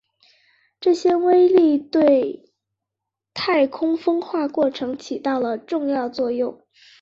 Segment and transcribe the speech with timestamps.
[0.79, 2.49] 这些微粒对
[3.35, 6.59] 太空风化过程起到了主要作用。